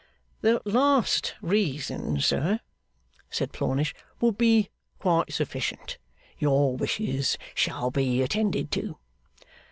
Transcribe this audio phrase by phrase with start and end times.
[0.41, 2.59] 'The last reason, sir,'
[3.29, 5.99] said Plornish, 'would be quite sufficient.
[6.39, 8.97] Your wishes shall be attended to.